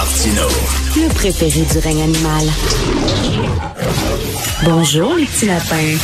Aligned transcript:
Martino. 0.00 0.48
Le 0.96 1.12
préféré 1.12 1.60
du 1.60 1.78
règne 1.78 2.00
animal. 2.04 2.46
Bonjour, 4.64 5.14
les 5.14 5.26
petits 5.26 5.44
lapins. 5.44 5.98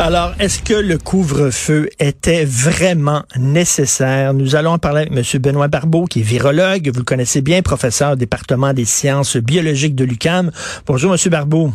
Alors, 0.00 0.32
est-ce 0.40 0.60
que 0.60 0.74
le 0.74 0.98
couvre-feu 0.98 1.88
était 2.00 2.44
vraiment 2.44 3.22
nécessaire? 3.36 4.34
Nous 4.34 4.56
allons 4.56 4.72
en 4.72 4.78
parler 4.78 5.02
avec 5.02 5.12
M. 5.12 5.40
Benoît 5.40 5.68
Barbeau, 5.68 6.06
qui 6.06 6.18
est 6.18 6.24
virologue. 6.24 6.90
Vous 6.92 6.98
le 6.98 7.04
connaissez 7.04 7.42
bien, 7.42 7.62
professeur 7.62 8.14
au 8.14 8.16
département 8.16 8.72
des 8.72 8.86
sciences 8.86 9.36
biologiques 9.36 9.94
de 9.94 10.02
l'UCAM. 10.04 10.50
Bonjour, 10.84 11.12
M. 11.12 11.30
Barbeau. 11.30 11.72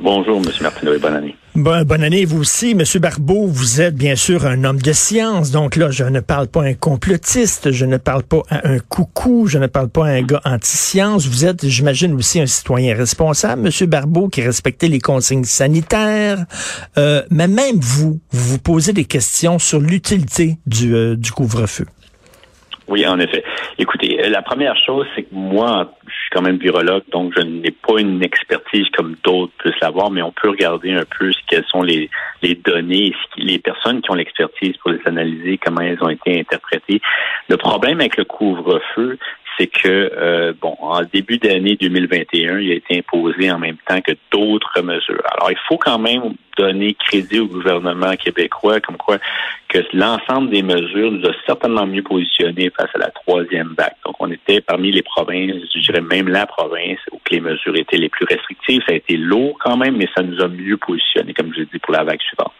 Bonjour, 0.00 0.38
M. 0.38 0.50
Martineau, 0.62 0.94
et 0.94 0.98
bonne 0.98 1.16
année. 1.16 1.36
Bon, 1.56 1.82
bonne 1.82 2.04
année, 2.04 2.24
vous 2.26 2.38
aussi. 2.38 2.76
Monsieur 2.76 3.00
Barbeau, 3.00 3.48
vous 3.48 3.80
êtes 3.80 3.96
bien 3.96 4.14
sûr 4.14 4.46
un 4.46 4.62
homme 4.62 4.80
de 4.80 4.92
science. 4.92 5.50
Donc 5.50 5.74
là, 5.74 5.90
je 5.90 6.04
ne 6.04 6.20
parle 6.20 6.46
pas 6.46 6.62
un 6.62 6.74
complotiste, 6.74 7.72
je 7.72 7.84
ne 7.86 7.96
parle 7.96 8.22
pas 8.22 8.42
à 8.50 8.68
un 8.68 8.78
coucou, 8.78 9.48
je 9.48 9.58
ne 9.58 9.66
parle 9.66 9.88
pas 9.88 10.06
à 10.06 10.10
un 10.10 10.22
gars 10.22 10.40
anti-science. 10.44 11.26
Vous 11.26 11.44
êtes, 11.44 11.66
j'imagine, 11.66 12.14
aussi 12.14 12.40
un 12.40 12.46
citoyen 12.46 12.94
responsable, 12.94 13.62
Monsieur 13.62 13.86
Barbeau, 13.86 14.28
qui 14.28 14.42
respectait 14.42 14.86
les 14.86 15.00
consignes 15.00 15.42
sanitaires. 15.42 16.46
Euh, 16.98 17.24
mais 17.30 17.48
même 17.48 17.80
vous, 17.80 18.20
vous 18.30 18.50
vous 18.52 18.58
posez 18.58 18.92
des 18.92 19.04
questions 19.04 19.58
sur 19.58 19.80
l'utilité 19.80 20.58
du, 20.66 20.94
euh, 20.94 21.16
du 21.16 21.32
couvre-feu. 21.32 21.86
Oui, 22.90 23.06
en 23.06 23.20
effet. 23.20 23.44
Écoutez, 23.78 24.28
la 24.28 24.42
première 24.42 24.76
chose, 24.84 25.06
c'est 25.14 25.22
que 25.22 25.32
moi, 25.32 25.92
je 26.08 26.12
suis 26.12 26.30
quand 26.32 26.42
même 26.42 26.56
virologue, 26.56 27.04
donc 27.12 27.32
je 27.36 27.42
n'ai 27.42 27.70
pas 27.70 28.00
une 28.00 28.20
expertise 28.24 28.88
comme 28.96 29.14
d'autres 29.22 29.52
peuvent 29.62 29.72
l'avoir, 29.80 30.10
mais 30.10 30.22
on 30.22 30.32
peut 30.32 30.50
regarder 30.50 30.92
un 30.92 31.04
peu 31.18 31.30
quelles 31.46 31.64
sont 31.66 31.82
les, 31.82 32.10
les 32.42 32.56
données, 32.56 33.14
les 33.36 33.60
personnes 33.60 34.02
qui 34.02 34.10
ont 34.10 34.14
l'expertise 34.14 34.76
pour 34.78 34.90
les 34.90 35.00
analyser, 35.06 35.56
comment 35.58 35.82
elles 35.82 36.02
ont 36.02 36.08
été 36.08 36.40
interprétées. 36.40 37.00
Le 37.48 37.56
problème 37.56 38.00
avec 38.00 38.16
le 38.16 38.24
couvre-feu, 38.24 39.18
c'est 39.60 39.66
que, 39.66 40.10
euh, 40.16 40.54
bon, 40.58 40.74
en 40.80 41.02
début 41.02 41.36
d'année 41.36 41.76
2021, 41.76 42.58
il 42.60 42.72
a 42.72 42.74
été 42.74 42.98
imposé 42.98 43.50
en 43.50 43.58
même 43.58 43.76
temps 43.86 44.00
que 44.00 44.12
d'autres 44.32 44.80
mesures. 44.80 45.22
Alors, 45.34 45.50
il 45.50 45.58
faut 45.68 45.76
quand 45.76 45.98
même 45.98 46.34
donner 46.56 46.94
crédit 46.94 47.40
au 47.40 47.46
gouvernement 47.46 48.16
québécois, 48.16 48.80
comme 48.80 48.96
quoi 48.96 49.18
que 49.68 49.78
l'ensemble 49.92 50.50
des 50.50 50.62
mesures 50.62 51.12
nous 51.12 51.26
a 51.26 51.32
certainement 51.46 51.86
mieux 51.86 52.02
positionnés 52.02 52.70
face 52.76 52.88
à 52.94 52.98
la 52.98 53.10
troisième 53.10 53.74
vague. 53.76 53.94
Donc, 54.06 54.16
on 54.18 54.30
était 54.30 54.62
parmi 54.62 54.90
les 54.92 55.02
provinces, 55.02 55.56
je 55.74 55.80
dirais 55.80 56.00
même 56.00 56.28
la 56.28 56.46
province 56.46 56.98
où 57.12 57.18
les 57.30 57.40
mesures 57.40 57.76
étaient 57.76 57.98
les 57.98 58.08
plus 58.08 58.24
restrictives. 58.24 58.82
Ça 58.86 58.92
a 58.92 58.96
été 58.96 59.16
lourd 59.16 59.58
quand 59.62 59.76
même, 59.76 59.96
mais 59.96 60.08
ça 60.16 60.22
nous 60.22 60.40
a 60.40 60.48
mieux 60.48 60.78
positionnés, 60.78 61.34
comme 61.34 61.52
je 61.52 61.60
l'ai 61.60 61.66
dit, 61.66 61.78
pour 61.78 61.92
la 61.92 62.04
vague 62.04 62.20
suivante. 62.22 62.52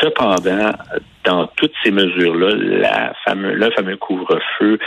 Cependant, 0.00 0.70
dans 1.24 1.46
toutes 1.56 1.72
ces 1.82 1.90
mesures-là, 1.90 2.50
le 3.34 3.70
fameux 3.70 3.96
couvre-feu 3.96 4.78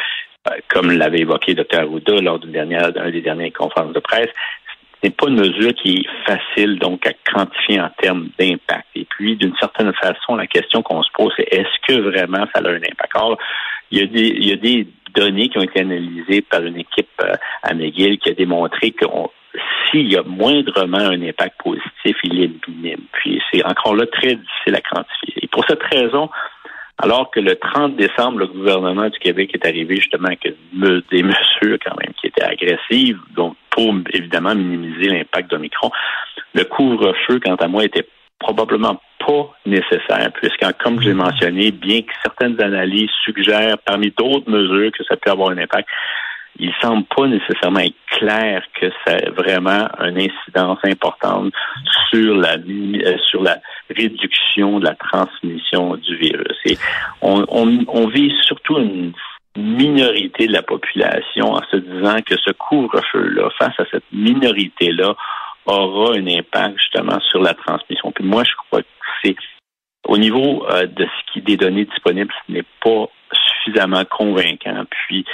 comme 0.70 0.92
l'avait 0.92 1.20
évoqué 1.20 1.54
Dr. 1.54 1.80
Arruda 1.80 2.20
lors 2.22 2.40
d'une 2.40 2.52
dernière, 2.52 2.92
d'une 2.92 3.12
des 3.12 3.22
dernières 3.22 3.54
conférences 3.54 3.94
de 3.94 4.00
presse, 4.00 4.30
ce 5.02 5.08
n'est 5.08 5.14
pas 5.14 5.28
une 5.28 5.40
mesure 5.40 5.74
qui 5.74 5.98
est 5.98 6.30
facile 6.30 6.78
donc 6.78 7.08
à 7.08 7.14
quantifier 7.32 7.82
en 7.82 7.90
termes 8.02 8.30
d'impact. 8.38 8.86
Et 8.96 9.06
puis, 9.06 9.36
d'une 9.36 9.56
certaine 9.60 9.94
façon, 9.94 10.36
la 10.36 10.48
question 10.48 10.84
qu'on 10.84 11.02
se 11.02 11.10
pose, 11.14 11.34
c'est 11.38 11.48
est-ce 11.52 11.88
que 11.88 12.00
vraiment 12.00 12.46
ça 12.54 12.62
a 12.64 12.70
un 12.70 12.76
impact? 12.76 13.16
Alors, 13.16 13.38
il 13.90 14.00
y 14.00 14.04
a 14.04 14.06
des, 14.06 14.28
il 14.28 14.48
y 14.48 14.54
a 14.54 14.58
des 14.58 14.88
données 15.14 15.50
qui 15.50 15.58
ont 15.58 15.64
été 15.64 15.82
analysées 15.82 16.42
par 16.42 16.64
une 16.64 16.78
équipe 16.78 17.10
euh, 17.24 17.34
à 17.64 17.74
McGill 17.74 18.20
qui 18.20 18.30
a 18.30 18.34
démontré 18.34 18.92
que 18.92 19.06
s'il 19.90 20.12
y 20.12 20.16
a 20.16 20.24
moindrement 20.24 20.98
un 20.98 21.22
impact 21.22 21.62
positif, 21.62 22.16
il 22.24 22.44
est 22.44 22.68
minime. 22.68 23.02
Puis 23.12 23.42
c'est 23.52 23.66
encore 23.66 23.96
là 23.96 24.06
très 24.06 24.36
difficile 24.36 24.76
à 24.76 24.82
quantifier. 24.82 25.34
Et 25.44 25.48
pour 25.48 25.66
cette 25.68 25.84
raison, 25.84 26.30
alors 27.02 27.32
que 27.32 27.40
le 27.40 27.56
30 27.56 27.96
décembre, 27.96 28.40
le 28.40 28.48
gouvernement 28.48 29.10
du 29.10 29.20
Québec 29.20 29.52
est 29.54 29.66
arrivé 29.66 29.96
justement 29.96 30.28
avec 30.28 30.44
des 30.44 30.54
mesures 31.24 31.78
quand 31.86 31.96
même 31.98 32.14
qui 32.20 32.28
étaient 32.28 32.44
agressives, 32.44 33.20
donc 33.36 33.56
pour 33.72 33.94
évidemment 34.14 34.56
minimiser 34.56 35.10
l'impact 35.10 35.50
d'Omicron. 35.50 35.92
Le 36.54 36.64
couvre-feu, 36.66 37.40
quant 37.44 37.56
à 37.56 37.68
moi, 37.68 37.86
était 37.86 38.08
probablement 38.40 39.00
pas 39.26 39.54
nécessaire, 39.66 40.32
puisque, 40.34 40.66
comme 40.84 41.02
je 41.02 41.10
l'ai 41.10 41.14
mentionné, 41.14 41.72
bien 41.72 42.02
que 42.02 42.12
certaines 42.24 42.60
analyses 42.62 43.12
suggèrent, 43.24 43.78
parmi 43.86 44.12
d'autres 44.18 44.50
mesures, 44.50 44.92
que 44.92 45.04
ça 45.04 45.16
peut 45.16 45.32
avoir 45.32 45.52
un 45.52 45.58
impact, 45.58 45.88
il 46.60 46.72
semble 46.82 47.06
pas 47.06 47.28
nécessairement 47.28 47.80
être 47.80 47.96
clair 48.08 48.64
que 48.80 48.88
c'est 49.06 49.30
vraiment 49.30 49.88
une 50.00 50.18
incidence 50.18 50.80
importante 50.84 51.54
sur 52.10 52.36
la 52.36 52.58
euh, 52.58 53.18
sur 53.30 53.42
la 53.42 53.58
réduction 53.96 54.80
de 54.80 54.86
la 54.86 54.96
transmission 54.96 55.96
du 55.96 56.16
virus. 56.18 56.58
Et 56.66 56.78
on, 57.22 57.46
on, 57.50 58.08
vise 58.08 58.34
surtout 58.46 58.78
une 58.78 59.14
minorité 59.56 60.48
de 60.48 60.54
la 60.54 60.62
population 60.62 61.54
en 61.54 61.62
se 61.70 61.78
disant 61.78 62.18
que 62.26 62.36
ce 62.38 62.52
couvre-feu-là, 62.52 63.50
face 63.60 63.80
à 63.80 63.86
cette 63.92 64.04
minorité-là, 64.12 65.16
aura 65.66 66.16
un 66.16 66.28
impact 66.28 66.78
justement 66.80 67.20
sur 67.30 67.42
la 67.42 67.54
transmission. 67.54 68.12
Puis 68.12 68.24
moi, 68.24 68.44
je 68.44 68.54
crois 68.56 68.82
que 68.82 68.88
c'est 69.24 69.36
au 70.08 70.18
niveau 70.18 70.66
euh, 70.70 70.88
de 70.88 71.06
ce 71.06 71.34
qui 71.34 71.42
des 71.42 71.58
données 71.58 71.86
disponibles, 71.86 72.34
ce 72.48 72.54
n'est 72.54 72.66
pas 72.84 73.08
suffisamment 73.34 74.04
convaincant. 74.06 74.84
Puis 74.90 75.26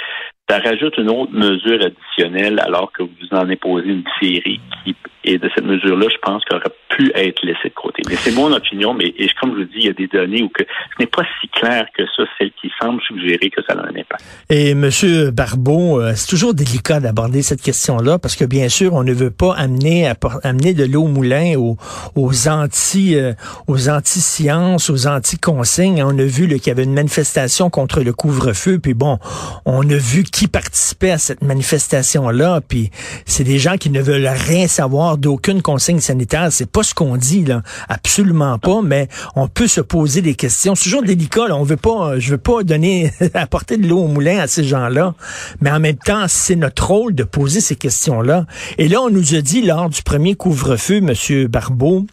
ça 0.48 0.58
rajoute 0.58 0.96
une 0.98 1.10
autre 1.10 1.32
mesure 1.32 1.80
additionnelle 1.84 2.60
alors 2.60 2.92
que 2.92 3.02
vous 3.02 3.28
en 3.32 3.48
imposez 3.48 3.88
une 3.88 4.04
série 4.20 4.60
qui 4.84 4.94
et 5.28 5.38
de 5.38 5.50
cette 5.54 5.64
mesure-là, 5.64 6.06
je 6.10 6.16
pense 6.22 6.42
qu'elle 6.44 6.56
aurait 6.56 6.74
pu 6.88 7.12
être 7.14 7.44
laissée 7.44 7.68
de 7.68 7.74
côté. 7.74 8.02
Mais 8.08 8.16
c'est 8.16 8.34
mon 8.34 8.50
opinion, 8.50 8.94
mais 8.94 9.12
et 9.18 9.28
comme 9.38 9.52
je 9.52 9.58
vous 9.58 9.64
dis, 9.64 9.80
il 9.80 9.84
y 9.84 9.88
a 9.88 9.92
des 9.92 10.06
données 10.06 10.42
où 10.42 10.48
que 10.48 10.64
ce 10.64 11.02
n'est 11.02 11.06
pas 11.06 11.22
si 11.40 11.48
clair 11.48 11.86
que 11.96 12.02
ça, 12.16 12.22
celle 12.38 12.50
qui 12.52 12.70
semble 12.80 13.00
suggérer 13.02 13.50
que 13.50 13.60
ça 13.68 13.74
a 13.74 13.82
un 13.82 13.90
impact. 13.90 14.24
Et 14.48 14.74
Monsieur 14.74 15.30
Barbeau, 15.30 16.00
euh, 16.00 16.12
c'est 16.14 16.28
toujours 16.28 16.54
délicat 16.54 17.00
d'aborder 17.00 17.42
cette 17.42 17.60
question-là 17.60 18.18
parce 18.18 18.36
que 18.36 18.46
bien 18.46 18.70
sûr, 18.70 18.94
on 18.94 19.04
ne 19.04 19.12
veut 19.12 19.30
pas 19.30 19.54
amener 19.54 20.10
amener 20.44 20.72
de 20.72 20.84
l'eau 20.84 21.02
au 21.02 21.08
moulin 21.08 21.56
aux, 21.56 21.76
aux 22.14 22.48
anti 22.48 23.16
euh, 23.16 23.34
aux 23.66 23.90
anti-sciences, 23.90 24.88
aux 24.88 25.06
anti-consignes. 25.06 26.02
On 26.02 26.18
a 26.18 26.24
vu 26.24 26.48
qu'il 26.48 26.68
y 26.68 26.70
avait 26.70 26.84
une 26.84 26.94
manifestation 26.94 27.68
contre 27.68 28.00
le 28.00 28.14
couvre-feu, 28.14 28.78
puis 28.78 28.94
bon, 28.94 29.18
on 29.66 29.82
a 29.90 29.96
vu 29.96 30.22
qui 30.22 30.48
participait 30.48 31.10
à 31.10 31.18
cette 31.18 31.42
manifestation-là, 31.42 32.62
puis 32.66 32.90
c'est 33.26 33.44
des 33.44 33.58
gens 33.58 33.76
qui 33.76 33.90
ne 33.90 34.00
veulent 34.00 34.26
rien 34.26 34.66
savoir 34.68 35.17
d'aucune 35.18 35.62
consigne 35.62 36.00
sanitaire. 36.00 36.48
C'est 36.50 36.70
pas 36.70 36.82
ce 36.82 36.94
qu'on 36.94 37.16
dit, 37.16 37.44
là. 37.44 37.62
Absolument 37.88 38.58
pas, 38.58 38.80
mais 38.82 39.08
on 39.36 39.48
peut 39.48 39.66
se 39.66 39.80
poser 39.80 40.22
des 40.22 40.34
questions. 40.34 40.74
C'est 40.74 40.84
toujours 40.84 41.02
délicat, 41.02 41.48
là. 41.48 41.56
On 41.56 41.64
veut 41.64 41.76
pas, 41.76 42.18
je 42.18 42.30
veux 42.30 42.38
pas 42.38 42.62
donner, 42.62 43.12
apporter 43.34 43.76
de 43.76 43.86
l'eau 43.86 44.00
au 44.00 44.08
moulin 44.08 44.38
à 44.38 44.46
ces 44.46 44.64
gens-là. 44.64 45.14
Mais 45.60 45.70
en 45.70 45.80
même 45.80 45.98
temps, 45.98 46.26
c'est 46.28 46.56
notre 46.56 46.86
rôle 46.86 47.14
de 47.14 47.24
poser 47.24 47.60
ces 47.60 47.76
questions-là. 47.76 48.46
Et 48.78 48.88
là, 48.88 49.00
on 49.02 49.10
nous 49.10 49.34
a 49.34 49.40
dit 49.40 49.62
lors 49.62 49.88
du 49.88 50.02
premier 50.02 50.34
couvre-feu, 50.34 51.00
Monsieur 51.00 51.48
Barbeau, 51.48 52.06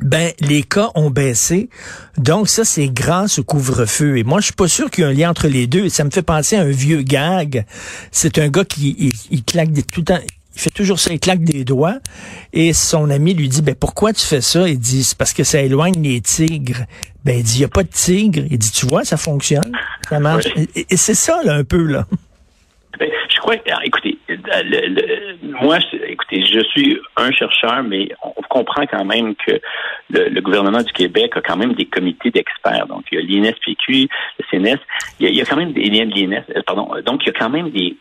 ben 0.00 0.32
les 0.40 0.62
cas 0.62 0.90
ont 0.94 1.10
baissé. 1.10 1.68
Donc 2.18 2.48
ça 2.48 2.64
c'est 2.64 2.88
grâce 2.88 3.38
au 3.38 3.44
couvre-feu 3.44 4.18
et 4.18 4.24
moi 4.24 4.40
je 4.40 4.46
suis 4.46 4.54
pas 4.54 4.68
sûr 4.68 4.90
qu'il 4.90 5.04
y 5.04 5.06
ait 5.06 5.10
un 5.10 5.12
lien 5.12 5.30
entre 5.30 5.48
les 5.48 5.66
deux, 5.66 5.88
ça 5.88 6.04
me 6.04 6.10
fait 6.10 6.22
penser 6.22 6.56
à 6.56 6.62
un 6.62 6.70
vieux 6.70 7.02
gag. 7.02 7.66
C'est 8.10 8.38
un 8.38 8.48
gars 8.48 8.64
qui 8.64 9.12
il, 9.30 9.44
claque 9.44 9.72
des, 9.72 9.82
tout 9.82 10.00
le 10.00 10.04
temps 10.04 10.20
il 10.54 10.60
fait 10.60 10.70
toujours 10.70 10.98
ça, 10.98 11.12
il 11.12 11.20
claque 11.20 11.42
des 11.42 11.64
doigts. 11.64 11.98
Et 12.52 12.72
son 12.72 13.10
ami 13.10 13.34
lui 13.34 13.48
dit, 13.48 13.62
ben 13.62 13.74
pourquoi 13.74 14.12
tu 14.12 14.26
fais 14.26 14.40
ça? 14.40 14.68
Il 14.68 14.78
dit, 14.78 15.04
c'est 15.04 15.16
parce 15.16 15.32
que 15.32 15.44
ça 15.44 15.60
éloigne 15.60 16.02
les 16.02 16.20
tigres. 16.20 16.84
Ben 17.24 17.38
il 17.38 17.42
dit, 17.42 17.56
il 17.56 17.58
n'y 17.60 17.64
a 17.64 17.68
pas 17.68 17.82
de 17.82 17.88
tigres. 17.88 18.44
Il 18.50 18.58
dit, 18.58 18.72
tu 18.72 18.86
vois, 18.86 19.04
ça 19.04 19.16
fonctionne, 19.16 19.72
ça 20.08 20.20
marche. 20.20 20.46
Et, 20.74 20.96
c'est 20.96 21.14
ça, 21.14 21.42
là, 21.44 21.54
un 21.54 21.64
peu, 21.64 21.84
là. 21.84 22.04
Ben, 22.98 23.10
je 23.28 23.38
crois 23.38 23.56
écoutez, 23.84 24.18
moi, 25.42 25.78
écoutez, 26.06 26.44
je 26.44 26.62
suis 26.70 26.98
un 27.16 27.30
chercheur, 27.32 27.82
mais 27.82 28.08
on 28.22 28.42
comprend 28.48 28.86
quand 28.86 29.04
même 29.04 29.34
que 29.34 29.60
le, 30.10 30.40
gouvernement 30.40 30.82
du 30.82 30.92
Québec 30.92 31.32
a 31.36 31.40
quand 31.40 31.56
même 31.56 31.72
des 31.72 31.86
comités 31.86 32.30
d'experts. 32.30 32.86
Donc, 32.86 33.04
il 33.10 33.18
y 33.18 33.38
a 33.38 33.40
l'INSPQ, 33.40 34.08
le 34.38 34.44
CNS, 34.50 34.78
il 35.18 35.24
y 35.24 35.26
a, 35.26 35.30
il 35.30 35.36
y 35.36 35.40
a 35.40 35.44
quand 35.44 35.56
même 35.56 35.72
des 35.72 35.84
l'INS, 35.84 36.44
pardon. 36.66 36.90
Donc, 37.04 37.22
il 37.24 37.28
y 37.28 37.30
a 37.30 37.38
quand 37.38 37.50
même 37.50 37.70
des 37.70 37.96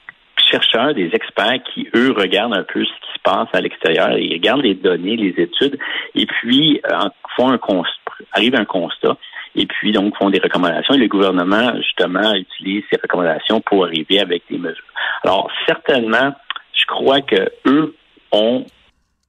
chercheurs, 0.51 0.93
des 0.93 1.09
experts 1.13 1.63
qui, 1.73 1.87
eux, 1.95 2.11
regardent 2.11 2.55
un 2.55 2.63
peu 2.63 2.83
ce 2.83 2.89
qui 2.89 3.13
se 3.15 3.19
passe 3.23 3.47
à 3.53 3.61
l'extérieur, 3.61 4.17
ils 4.17 4.33
regardent 4.33 4.63
les 4.63 4.75
données, 4.75 5.15
les 5.15 5.41
études, 5.41 5.77
et 6.15 6.25
puis 6.25 6.81
euh, 6.91 7.09
font 7.35 7.49
un 7.49 7.57
constat, 7.57 7.91
arrivent 8.33 8.55
à 8.55 8.59
un 8.59 8.65
constat, 8.65 9.17
et 9.55 9.65
puis 9.65 9.91
donc 9.91 10.15
font 10.17 10.29
des 10.29 10.39
recommandations. 10.39 10.93
Et 10.93 10.97
le 10.97 11.07
gouvernement, 11.07 11.75
justement, 11.77 12.33
utilise 12.33 12.83
ces 12.91 12.99
recommandations 13.01 13.61
pour 13.61 13.85
arriver 13.85 14.19
avec 14.19 14.43
des 14.49 14.57
mesures. 14.57 14.83
Alors, 15.23 15.49
certainement, 15.65 16.33
je 16.73 16.85
crois 16.85 17.21
que 17.21 17.49
eux 17.65 17.95
ont 18.31 18.65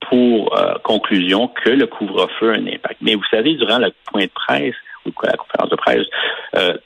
pour 0.08 0.58
euh, 0.58 0.74
conclusion 0.82 1.48
que 1.48 1.70
le 1.70 1.86
couvre-feu 1.86 2.50
a 2.50 2.54
un 2.54 2.66
impact. 2.66 2.96
Mais 3.00 3.14
vous 3.14 3.24
savez, 3.30 3.54
durant 3.54 3.78
le 3.78 3.92
point 4.06 4.24
de 4.24 4.30
presse 4.34 4.74
ou 5.06 5.10
la 5.22 5.36
conférence 5.36 5.70
de 5.70 5.76
presse, 5.76 6.06
euh, 6.56 6.76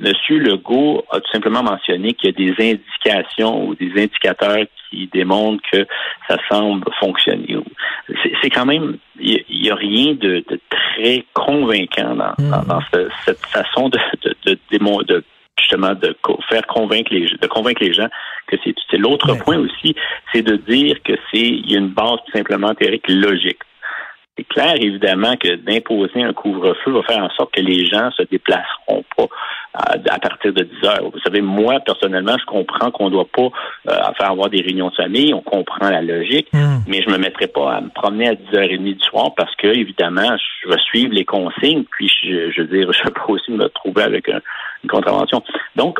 Monsieur 0.00 0.38
Legault 0.38 1.04
a 1.10 1.20
tout 1.20 1.30
simplement 1.32 1.62
mentionné 1.62 2.12
qu'il 2.12 2.30
y 2.30 2.50
a 2.50 2.52
des 2.52 2.72
indications 2.72 3.66
ou 3.66 3.74
des 3.74 3.90
indicateurs 3.92 4.66
qui 4.90 5.08
démontrent 5.12 5.62
que 5.72 5.86
ça 6.28 6.36
semble 6.50 6.84
fonctionner. 7.00 7.56
C'est 8.42 8.50
quand 8.50 8.66
même, 8.66 8.98
il 9.18 9.44
n'y 9.50 9.70
a, 9.70 9.74
rien 9.74 10.14
de, 10.14 10.44
très 10.68 11.24
convaincant 11.32 12.14
dans, 12.14 12.34
hmm. 12.38 12.80
cette 13.24 13.46
façon 13.46 13.88
de, 13.88 13.98
de, 14.44 14.58
de, 14.74 15.24
justement 15.58 15.94
de 15.94 16.14
faire 16.48 16.66
convaincre 16.66 17.12
les 17.12 17.26
de 17.40 17.46
convaincre 17.46 17.82
les 17.82 17.92
gens 17.92 18.08
que 18.46 18.56
c'est 18.64 18.98
l'autre 18.98 19.34
point 19.36 19.58
aussi, 19.58 19.94
c'est 20.32 20.42
de 20.42 20.56
dire 20.56 20.96
que 21.02 21.14
c'est 21.30 21.40
il 21.40 21.70
y 21.70 21.76
a 21.76 21.78
une 21.78 21.88
base 21.88 22.18
tout 22.26 22.32
simplement 22.32 22.74
théorique 22.74 23.08
logique. 23.08 23.60
C'est 24.38 24.44
clair, 24.44 24.74
évidemment, 24.76 25.36
que 25.36 25.56
d'imposer 25.56 26.22
un 26.22 26.32
couvre-feu 26.32 26.90
va 26.90 27.02
faire 27.02 27.22
en 27.22 27.28
sorte 27.30 27.52
que 27.54 27.60
les 27.60 27.84
gens 27.84 28.10
se 28.12 28.22
déplaceront 28.22 29.04
pas 29.14 29.26
à, 29.74 30.18
partir 30.18 30.54
de 30.54 30.62
10 30.62 30.86
heures. 30.86 31.10
Vous 31.12 31.20
savez, 31.20 31.42
moi, 31.42 31.80
personnellement, 31.84 32.36
je 32.38 32.46
comprends 32.46 32.90
qu'on 32.90 33.06
ne 33.06 33.10
doit 33.10 33.28
pas 33.30 33.50
euh, 33.88 34.12
faire 34.18 34.30
avoir 34.30 34.48
des 34.48 34.62
réunions 34.62 34.88
de 34.88 34.94
famille, 34.94 35.34
on 35.34 35.42
comprend 35.42 35.90
la 35.90 36.00
logique, 36.00 36.48
hmm. 36.54 36.78
mais 36.86 37.02
je 37.02 37.10
me 37.10 37.18
mettrai 37.18 37.46
pas 37.46 37.74
à 37.74 37.80
me 37.82 37.90
promener 37.90 38.28
à 38.28 38.34
10h30 38.34 38.94
du 38.94 39.04
soir 39.04 39.34
parce 39.36 39.54
que, 39.56 39.66
évidemment, 39.66 40.36
je 40.62 40.68
vais 40.68 40.78
suivre 40.78 41.12
les 41.12 41.26
consignes, 41.26 41.84
puis 41.90 42.10
je, 42.22 42.50
je 42.52 42.62
veux 42.62 42.68
dire, 42.68 42.90
je 42.90 43.10
peux 43.10 43.32
aussi 43.32 43.50
me 43.50 43.64
retrouver 43.64 44.02
avec 44.02 44.28
une 44.28 44.90
contravention. 44.90 45.42
Donc, 45.76 45.98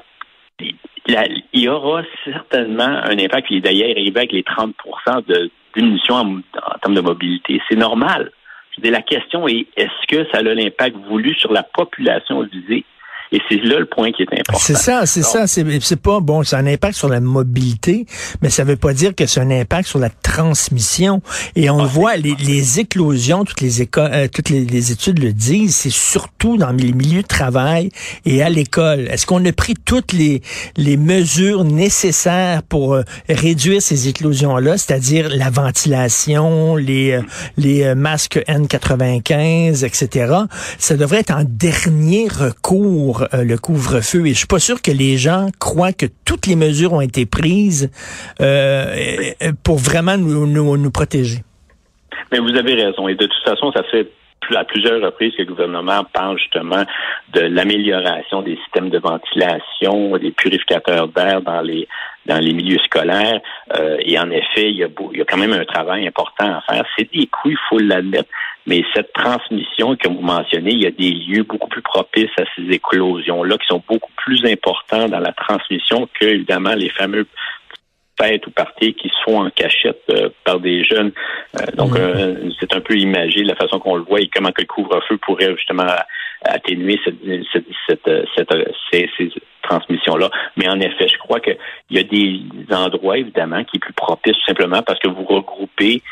il 0.59 1.43
y 1.53 1.69
aura 1.69 2.03
certainement 2.25 2.85
un 2.85 3.19
impact, 3.19 3.47
puis 3.47 3.61
d'ailleurs, 3.61 3.91
arrivé 3.91 4.17
avec 4.17 4.33
les 4.33 4.43
30% 4.43 5.27
de 5.27 5.51
diminution 5.75 6.15
en, 6.15 6.41
termes 6.81 6.95
de 6.95 7.01
mobilité. 7.01 7.61
C'est 7.69 7.77
normal. 7.77 8.31
Je 8.77 8.91
la 8.91 9.03
question 9.03 9.47
est, 9.49 9.67
est-ce 9.77 10.07
que 10.09 10.25
ça 10.31 10.39
a 10.39 10.43
l'impact 10.43 10.97
voulu 11.09 11.35
sur 11.35 11.53
la 11.53 11.63
population 11.63 12.43
visée? 12.43 12.85
Et 13.33 13.41
c'est 13.49 13.57
là 13.57 13.79
le 13.79 13.87
point 13.87 14.13
qui 14.13 14.23
est 14.23 14.33
important. 14.33 14.59
C'est 14.59 14.77
ça, 14.77 15.07
c'est 15.07 15.23
ça. 15.23 15.47
C'est 15.47 16.01
pas 16.01 16.21
bon, 16.21 16.43
c'est 16.43 16.57
un 16.57 16.67
impact 16.67 16.97
sur 16.97 17.09
la 17.09 17.21
mobilité, 17.21 18.07
mais 18.43 18.51
ça 18.51 18.63
veut 18.63 18.77
pas 18.77 18.93
dire 18.93 19.15
que 19.15 19.25
c'est 19.25 19.41
un 19.41 19.51
impact 19.51 19.89
sur 19.89 19.99
la 19.99 20.11
transmission. 20.11 21.23
Et 21.57 21.71
on 21.71 21.81
ah, 21.81 21.87
voit 21.87 22.17
les, 22.17 22.35
les, 22.35 22.81
éclosions, 22.81 23.45
toutes 23.45 23.63
les 23.63 23.81
écoles, 23.81 24.11
euh, 24.13 24.29
toutes 24.33 24.51
les, 24.51 24.93
études 24.93 25.19
le 25.19 25.33
disent, 25.33 25.77
c'est 25.77 25.91
surtout 25.91 26.59
dans 26.59 26.73
les 26.73 26.93
milieux 26.93 27.23
de 27.23 27.27
travail 27.27 27.91
et 28.27 28.43
à 28.43 28.51
l'école. 28.51 29.09
Est-ce 29.09 29.27
qu'on 29.27 29.45
a 29.47 29.53
pris 29.53 29.75
toutes 29.83 30.13
les, 30.13 30.43
les 30.77 30.99
mesures 30.99 31.65
nécessaires 31.65 32.63
pour 32.63 32.95
euh, 32.95 33.03
réduire 33.31 33.81
ces 33.81 34.09
éclosions-là, 34.09 34.77
c'est-à-dire 34.77 35.31
la 35.31 35.49
ventilation, 35.49 36.77
les, 36.77 37.13
euh, 37.13 37.23
les 37.57 37.95
masques 37.95 38.43
N95, 38.47 39.87
etc. 39.87 40.35
Ça 40.79 40.97
devrait 40.97 41.21
être 41.21 41.35
en 41.35 41.45
dernier 41.45 42.29
recours 42.29 43.22
euh, 43.35 43.45
le 43.45 43.59
couvre-feu. 43.59 44.27
Et 44.27 44.31
je 44.31 44.39
suis 44.39 44.47
pas 44.47 44.59
sûr 44.59 44.83
que 44.83 44.91
les 44.91 45.17
gens 45.17 45.49
croient 45.59 45.93
que 45.93 46.07
toutes 46.25 46.47
les 46.47 46.57
mesures 46.57 46.93
ont 46.93 47.01
été 47.01 47.27
prises 47.27 47.91
euh, 48.41 49.33
pour 49.65 49.79
vraiment 49.79 50.17
nous, 50.17 50.47
nous, 50.47 50.91
protéger. 50.91 51.39
Mais 52.31 52.39
vous 52.39 52.57
avez 52.57 52.75
raison. 52.75 53.09
Et 53.09 53.15
de 53.15 53.27
toute 53.27 53.45
façon, 53.45 53.73
ça 53.73 53.83
fait 53.91 54.09
à 54.57 54.65
plusieurs 54.65 55.01
reprises 55.01 55.33
le 55.39 55.45
gouvernement 55.45 56.05
parle 56.13 56.39
justement 56.39 56.85
de 57.33 57.41
l'amélioration 57.41 58.43
des 58.43 58.57
systèmes 58.57 58.91
de 58.91 58.99
ventilation, 58.99 60.17
des 60.19 60.31
purificateurs 60.31 61.09
d'air 61.09 61.43
dans 61.43 61.61
les 61.61 61.89
dans 62.27 62.39
les 62.39 62.53
milieux 62.53 62.79
scolaires. 62.85 63.41
Euh, 63.77 63.97
et 64.01 64.19
en 64.19 64.31
effet, 64.31 64.71
il 64.71 64.77
y, 64.77 64.85
a 64.85 64.89
il 65.13 65.19
y 65.19 65.23
a 65.23 65.25
quand 65.25 65.39
même 65.39 65.53
un 65.53 65.65
travail 65.65 66.07
important 66.07 66.47
à 66.47 66.61
faire. 66.61 66.85
C'est 66.97 67.13
des 67.13 67.27
coûts, 67.27 67.51
il 67.51 67.59
faut 67.69 67.79
l'admettre. 67.79 68.29
Mais 68.65 68.85
cette 68.95 69.13
transmission 69.13 69.97
que 69.97 70.09
vous 70.09 70.21
mentionnez, 70.21 70.71
il 70.71 70.83
y 70.83 70.87
a 70.87 70.93
des 70.93 71.11
lieux 71.11 71.43
beaucoup 71.43 71.69
plus 71.69 71.83
propices 71.83 72.31
à 72.39 72.45
ces 72.55 72.63
éclosions-là 72.71 73.59
qui 73.59 73.67
sont 73.67 73.83
beaucoup 73.89 74.13
plus 74.17 74.45
importants 74.45 75.09
dans 75.09 75.19
la 75.19 75.33
transmission 75.33 76.09
que, 76.21 76.27
évidemment, 76.27 76.75
les 76.75 76.91
fameux 76.91 77.27
fêtes 78.21 78.47
ou 78.47 78.51
parties 78.51 78.95
qui 78.95 79.09
se 79.09 79.15
font 79.25 79.45
en 79.45 79.51
cachette 79.51 80.03
euh, 80.11 80.29
par 80.45 80.61
des 80.61 80.85
jeunes. 80.85 81.13
Euh, 81.57 81.67
donc, 81.75 81.97
euh, 81.97 82.51
c'est 82.61 82.75
un 82.75 82.81
peu 82.81 82.97
imagé 82.97 83.43
la 83.43 83.57
façon 83.57 83.79
qu'on 83.79 83.97
le 83.97 84.03
voit 84.03 84.21
et 84.21 84.29
comment 84.29 84.53
que 84.53 84.63
le 84.63 84.67
couvre-feu 84.67 85.19
pourrait 85.19 85.55
justement 85.57 85.87
atténuer 86.45 86.99
cette, 87.05 87.17
cette, 87.89 88.11
cette, 88.37 88.53
ces, 88.91 89.09
ces 89.17 89.31
transmissions-là. 89.63 90.31
Mais 90.57 90.69
en 90.69 90.81
effet, 90.81 91.09
je 91.09 91.19
crois 91.19 91.41
qu'il 91.41 91.57
y 91.91 91.99
a 91.99 92.03
des 92.03 92.41
endroits, 92.75 93.19
évidemment, 93.19 93.63
qui 93.65 93.77
est 93.77 93.81
plus 93.81 93.93
propice 93.93 94.37
simplement 94.47 94.83
parce 94.83 94.99
que 94.99 95.09
vous 95.09 95.25
regroupez 95.25 96.03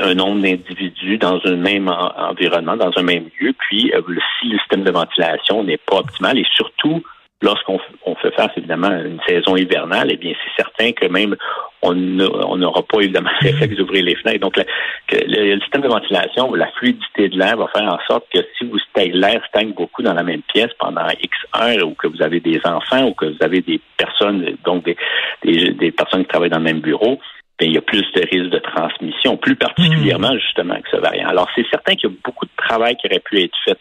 un 0.00 0.14
nombre 0.14 0.42
d'individus 0.42 1.18
dans 1.18 1.40
un 1.44 1.56
même 1.56 1.88
environnement, 1.88 2.76
dans 2.76 2.92
un 2.96 3.02
même 3.02 3.28
lieu, 3.40 3.54
puis 3.58 3.92
euh, 3.94 4.02
si 4.38 4.48
le 4.48 4.58
système 4.58 4.84
de 4.84 4.90
ventilation 4.90 5.64
n'est 5.64 5.78
pas 5.78 5.98
optimal 5.98 6.38
et 6.38 6.46
surtout 6.54 7.02
lorsqu'on 7.40 7.78
fait 8.16 8.34
face 8.34 8.50
évidemment 8.56 8.88
à 8.88 9.00
une 9.02 9.20
saison 9.26 9.56
hivernale, 9.56 10.08
eh 10.10 10.16
bien 10.16 10.32
c'est 10.42 10.62
certain 10.62 10.92
que 10.92 11.06
même 11.06 11.36
on 11.82 11.94
n'aura 11.94 12.82
pas 12.82 13.00
évidemment 13.00 13.30
l'effet 13.42 13.68
d'ouvrir 13.68 14.04
les 14.04 14.16
fenêtres. 14.16 14.40
Donc 14.40 14.56
le, 14.56 14.64
le, 15.12 15.60
système 15.60 15.82
de 15.82 15.88
ventilation, 15.88 16.52
la 16.54 16.68
fluidité 16.72 17.28
de 17.28 17.38
l'air 17.38 17.56
va 17.56 17.68
faire 17.68 17.92
en 17.92 17.98
sorte 18.08 18.24
que 18.32 18.40
si 18.56 18.64
vous 18.64 18.78
l'air 18.96 19.40
stagne 19.48 19.72
beaucoup 19.72 20.02
dans 20.02 20.14
la 20.14 20.22
même 20.22 20.42
pièce 20.52 20.72
pendant 20.78 21.06
X 21.08 21.36
heures 21.56 21.86
ou 21.86 21.94
que 21.94 22.08
vous 22.08 22.22
avez 22.22 22.40
des 22.40 22.60
enfants 22.64 23.06
ou 23.06 23.14
que 23.14 23.26
vous 23.26 23.38
avez 23.40 23.60
des 23.60 23.80
personnes, 23.96 24.56
donc 24.64 24.84
des, 24.84 24.96
des, 25.44 25.70
des 25.72 25.92
personnes 25.92 26.22
qui 26.22 26.28
travaillent 26.28 26.50
dans 26.50 26.58
le 26.58 26.64
même 26.64 26.80
bureau, 26.80 27.20
il 27.60 27.72
y 27.72 27.78
a 27.78 27.82
plus 27.82 28.04
de 28.14 28.20
risques 28.20 28.50
de 28.50 28.58
transmission, 28.58 29.36
plus 29.36 29.56
particulièrement 29.56 30.32
hmm. 30.32 30.38
justement 30.38 30.74
avec 30.74 30.86
ce 30.90 30.96
variant. 30.96 31.28
Alors, 31.28 31.48
c'est 31.54 31.66
certain 31.70 31.94
qu'il 31.94 32.10
y 32.10 32.12
a 32.12 32.16
beaucoup 32.24 32.46
de 32.46 32.50
travail 32.56 32.96
qui 32.96 33.08
aurait 33.08 33.20
pu 33.20 33.42
être 33.42 33.56
fait 33.64 33.78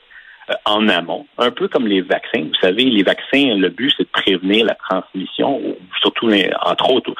en 0.65 0.87
amont, 0.87 1.25
un 1.37 1.51
peu 1.51 1.67
comme 1.67 1.87
les 1.87 2.01
vaccins. 2.01 2.41
Vous 2.41 2.59
savez, 2.61 2.85
les 2.85 3.03
vaccins, 3.03 3.55
le 3.55 3.69
but, 3.69 3.93
c'est 3.97 4.03
de 4.03 4.09
prévenir 4.09 4.65
la 4.65 4.75
transmission, 4.75 5.61
surtout, 6.01 6.29
entre 6.63 6.91
autres, 6.91 7.13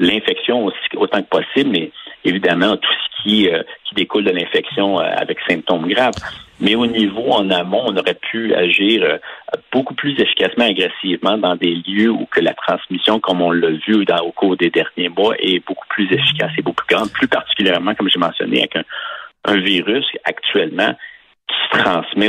l'infection 0.00 0.70
autant 0.96 1.22
que 1.22 1.28
possible, 1.28 1.70
mais 1.70 1.92
évidemment, 2.24 2.76
tout 2.76 2.88
ce 2.92 3.22
qui, 3.22 3.48
euh, 3.48 3.62
qui 3.84 3.94
découle 3.94 4.24
de 4.24 4.30
l'infection 4.30 4.98
euh, 4.98 5.04
avec 5.16 5.38
symptômes 5.48 5.86
graves. 5.88 6.14
Mais 6.58 6.74
au 6.74 6.86
niveau 6.86 7.30
en 7.32 7.48
amont, 7.50 7.84
on 7.86 7.96
aurait 7.96 8.18
pu 8.30 8.54
agir 8.54 9.02
euh, 9.02 9.18
beaucoup 9.72 9.94
plus 9.94 10.18
efficacement, 10.20 10.64
agressivement 10.64 11.38
dans 11.38 11.56
des 11.56 11.74
lieux 11.86 12.10
où 12.10 12.26
que 12.30 12.40
la 12.40 12.54
transmission, 12.54 13.20
comme 13.20 13.40
on 13.40 13.50
l'a 13.50 13.70
vu 13.70 14.04
au 14.22 14.32
cours 14.32 14.56
des 14.56 14.70
derniers 14.70 15.08
mois, 15.08 15.34
est 15.38 15.64
beaucoup 15.66 15.86
plus 15.88 16.10
efficace 16.12 16.52
et 16.58 16.62
beaucoup 16.62 16.84
plus 16.84 16.96
grande, 16.96 17.10
plus 17.12 17.28
particulièrement, 17.28 17.94
comme 17.94 18.08
j'ai 18.08 18.18
mentionné, 18.18 18.58
avec 18.58 18.76
un, 18.76 18.84
virus 19.56 20.06
actuellement 20.24 20.94
qui 21.50 21.78
se 21.78 21.82
transmet 21.82 22.28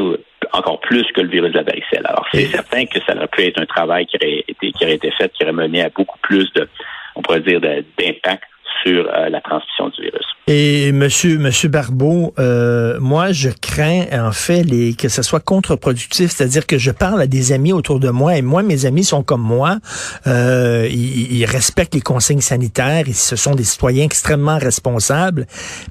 encore 0.53 0.79
plus 0.81 1.05
que 1.13 1.21
le 1.21 1.29
virus 1.29 1.51
de 1.51 1.57
la 1.57 1.63
varicelle. 1.63 2.05
Alors, 2.05 2.25
c'est 2.31 2.45
certain 2.45 2.85
que 2.85 2.99
ça 3.05 3.15
aurait 3.15 3.27
pu 3.27 3.43
être 3.43 3.61
un 3.61 3.65
travail 3.65 4.05
qui 4.05 4.17
aurait 4.17 4.43
été, 4.47 4.71
qui 4.71 4.83
aurait 4.83 4.95
été 4.95 5.11
fait, 5.11 5.31
qui 5.33 5.43
aurait 5.43 5.53
mené 5.53 5.83
à 5.83 5.89
beaucoup 5.89 6.17
plus 6.21 6.51
de, 6.53 6.67
on 7.15 7.21
pourrait 7.21 7.41
dire, 7.41 7.61
d'impact 7.61 8.43
sur 8.83 9.07
euh, 9.07 9.29
la 9.29 9.41
transmission 9.41 9.89
du 9.89 10.01
virus. 10.01 10.25
Et 10.47 10.91
monsieur 10.91 11.37
monsieur 11.37 11.69
Barbeau, 11.69 12.33
euh, 12.39 12.99
moi 12.99 13.31
je 13.31 13.49
crains 13.49 14.05
en 14.11 14.31
fait 14.31 14.63
les 14.63 14.95
que 14.95 15.07
ce 15.07 15.21
soit 15.21 15.39
contre-productif, 15.39 16.31
c'est-à-dire 16.35 16.65
que 16.65 16.79
je 16.79 16.89
parle 16.89 17.21
à 17.21 17.27
des 17.27 17.51
amis 17.51 17.73
autour 17.73 17.99
de 17.99 18.09
moi 18.09 18.35
et 18.35 18.41
moi 18.41 18.63
mes 18.63 18.87
amis 18.87 19.03
sont 19.03 19.21
comme 19.21 19.41
moi, 19.41 19.77
euh, 20.25 20.89
ils, 20.91 21.45
respectent 21.45 21.93
les 21.93 22.01
consignes 22.01 22.41
sanitaires, 22.41 23.07
et 23.07 23.13
ce 23.13 23.35
sont 23.35 23.53
des 23.53 23.63
citoyens 23.63 24.05
extrêmement 24.05 24.57
responsables, 24.57 25.45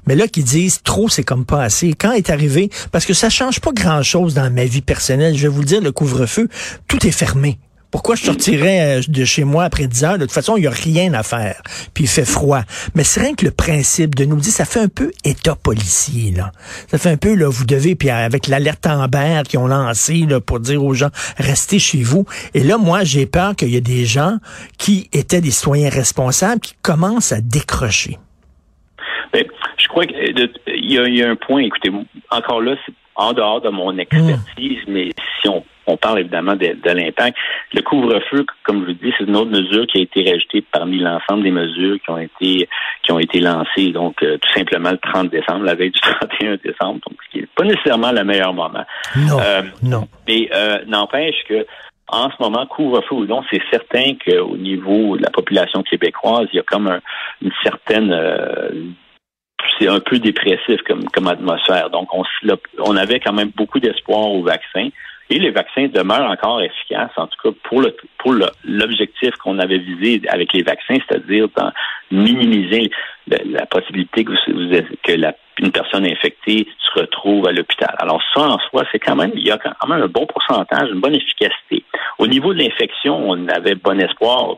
mais 0.05 0.15
là 0.15 0.27
qui 0.27 0.43
disent 0.43 0.81
trop 0.83 1.07
c'est 1.07 1.23
comme 1.23 1.45
pas 1.45 1.63
assez. 1.63 1.93
Quand 1.93 2.11
est 2.11 2.29
arrivé? 2.29 2.69
Parce 2.91 3.05
que 3.05 3.13
ça 3.13 3.29
change 3.29 3.61
pas 3.61 3.71
grand-chose 3.71 4.33
dans 4.33 4.51
ma 4.51 4.65
vie 4.65 4.81
personnelle, 4.81 5.37
je 5.37 5.43
vais 5.43 5.53
vous 5.53 5.61
le 5.61 5.65
dire 5.65 5.81
le 5.81 5.93
couvre-feu, 5.93 6.49
tout 6.89 7.07
est 7.07 7.11
fermé. 7.11 7.57
Pourquoi 7.91 8.15
je 8.15 8.23
sortirais 8.23 8.99
euh, 8.99 9.01
de 9.07 9.25
chez 9.25 9.43
moi 9.43 9.65
après 9.65 9.87
10 9.87 10.03
heures? 10.05 10.17
De 10.17 10.23
toute 10.23 10.31
façon, 10.31 10.55
il 10.55 10.61
n'y 10.61 10.67
a 10.67 10.71
rien 10.71 11.13
à 11.13 11.23
faire. 11.23 11.61
Puis 11.93 12.05
il 12.05 12.07
fait 12.07 12.25
froid. 12.25 12.61
Mais 12.95 13.03
c'est 13.03 13.19
rien 13.19 13.35
que 13.35 13.43
le 13.43 13.51
principe 13.51 14.15
de 14.15 14.23
nous 14.23 14.37
dire, 14.37 14.53
ça 14.53 14.63
fait 14.63 14.79
un 14.79 14.87
peu 14.87 15.11
état 15.25 15.55
policier, 15.55 16.31
là. 16.31 16.51
Ça 16.87 16.97
fait 16.97 17.09
un 17.09 17.17
peu, 17.17 17.35
là, 17.35 17.49
vous 17.49 17.65
devez, 17.65 17.95
puis 17.95 18.09
avec 18.09 18.47
l'alerte 18.47 18.87
Amber 18.87 19.41
qu'ils 19.47 19.59
ont 19.59 19.67
lancé, 19.67 20.25
là, 20.27 20.39
pour 20.39 20.61
dire 20.61 20.83
aux 20.83 20.93
gens, 20.93 21.09
restez 21.37 21.79
chez 21.79 22.01
vous. 22.01 22.25
Et 22.53 22.63
là, 22.63 22.77
moi, 22.77 23.03
j'ai 23.03 23.25
peur 23.25 23.55
qu'il 23.55 23.69
y 23.69 23.75
ait 23.75 23.81
des 23.81 24.05
gens 24.05 24.37
qui 24.77 25.09
étaient 25.11 25.41
des 25.41 25.51
citoyens 25.51 25.89
responsables 25.89 26.61
qui 26.61 26.73
commencent 26.81 27.33
à 27.33 27.41
décrocher. 27.41 28.17
Ben, 29.33 29.45
je 29.77 29.87
crois 29.87 30.05
qu'il 30.05 30.49
y, 30.67 30.93
y, 30.93 31.23
a 31.23 31.29
un 31.29 31.35
point, 31.35 31.61
écoutez, 31.61 31.91
encore 32.29 32.61
là, 32.61 32.75
c'est 32.85 32.93
en 33.15 33.33
dehors 33.33 33.61
de 33.61 33.69
mon 33.69 33.97
expertise, 33.97 34.79
mmh. 34.87 34.91
mais 34.91 35.09
si 35.41 35.49
on 35.49 35.63
on 35.87 35.97
parle 35.97 36.19
évidemment 36.19 36.55
de, 36.55 36.75
l'impact. 36.85 37.37
Le 37.73 37.81
couvre-feu, 37.81 38.45
comme 38.63 38.81
je 38.81 38.85
vous 38.87 38.93
dis, 38.93 39.13
c'est 39.17 39.25
une 39.25 39.35
autre 39.35 39.51
mesure 39.51 39.85
qui 39.87 39.99
a 39.99 40.01
été 40.01 40.23
rajoutée 40.29 40.63
parmi 40.71 40.99
l'ensemble 40.99 41.43
des 41.43 41.51
mesures 41.51 41.97
qui 42.03 42.09
ont 42.09 42.17
été 42.17 42.69
qui 43.03 43.11
ont 43.11 43.19
été 43.19 43.39
lancées, 43.39 43.91
donc 43.91 44.21
euh, 44.21 44.37
tout 44.37 44.53
simplement 44.53 44.91
le 44.91 44.97
30 44.97 45.31
décembre, 45.31 45.65
la 45.65 45.73
veille 45.73 45.89
du 45.89 45.99
31 46.39 46.57
décembre, 46.63 46.99
donc 47.07 47.17
ce 47.25 47.31
qui 47.31 47.39
n'est 47.39 47.49
pas 47.55 47.63
nécessairement 47.63 48.11
le 48.11 48.23
meilleur 48.23 48.53
moment. 48.53 48.85
Non, 49.15 49.39
euh, 49.39 49.61
non. 49.81 50.07
Mais 50.27 50.49
euh, 50.53 50.79
n'empêche 50.85 51.43
que 51.47 51.65
en 52.07 52.29
ce 52.29 52.35
moment, 52.41 52.65
couvre-feu 52.65 53.15
ou 53.15 53.25
non, 53.25 53.41
c'est 53.49 53.61
certain 53.71 54.15
qu'au 54.15 54.57
niveau 54.57 55.15
de 55.15 55.23
la 55.23 55.29
population 55.29 55.81
québécoise, 55.81 56.47
il 56.51 56.57
y 56.57 56.59
a 56.59 56.63
comme 56.63 56.99
une 57.41 57.51
certaine 57.63 58.13
c'est 59.79 59.87
un 59.87 59.99
peu 59.99 60.19
dépressif 60.19 60.81
comme, 60.87 61.03
comme 61.09 61.27
atmosphère. 61.27 61.89
Donc, 61.89 62.09
on, 62.13 62.23
on 62.79 62.95
avait 62.95 63.19
quand 63.19 63.33
même 63.33 63.51
beaucoup 63.55 63.79
d'espoir 63.79 64.27
au 64.27 64.43
vaccin. 64.43 64.89
Et 65.31 65.39
les 65.39 65.51
vaccins 65.51 65.87
demeurent 65.87 66.29
encore 66.29 66.61
efficaces, 66.61 67.11
en 67.15 67.25
tout 67.27 67.37
cas 67.41 67.57
pour 67.63 67.81
le 67.81 67.95
pour 68.17 68.35
l'objectif 68.65 69.31
qu'on 69.37 69.59
avait 69.59 69.77
visé 69.77 70.21
avec 70.27 70.51
les 70.51 70.61
vaccins, 70.61 70.97
c'est-à-dire 71.07 71.47
minimiser 72.11 72.91
la, 73.27 73.65
possibilité 73.65 74.25
que, 74.25 74.33
une 75.59 75.71
personne 75.71 76.05
infectée 76.05 76.67
se 76.79 76.99
retrouve 76.99 77.47
à 77.47 77.53
l'hôpital. 77.53 77.95
Alors 77.99 78.21
ça, 78.33 78.41
en 78.41 78.59
soi, 78.59 78.83
c'est 78.91 78.99
quand 78.99 79.15
même, 79.15 79.31
il 79.35 79.47
y 79.47 79.51
a 79.51 79.57
quand 79.57 79.87
même 79.87 80.01
un 80.01 80.07
bon 80.07 80.25
pourcentage, 80.25 80.89
une 80.89 80.99
bonne 80.99 81.15
efficacité. 81.15 81.85
Au 82.19 82.27
niveau 82.27 82.53
de 82.53 82.59
l'infection, 82.59 83.29
on 83.29 83.47
avait 83.47 83.75
bon 83.75 84.01
espoir 84.01 84.57